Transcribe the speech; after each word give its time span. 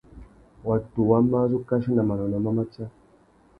Watu 0.63 1.09
wá 1.09 1.19
má 1.31 1.39
zu 1.51 1.59
kachi 1.69 1.91
nà 1.95 2.03
manônôh 2.09 2.43
má 2.45 2.51
matia. 2.57 2.85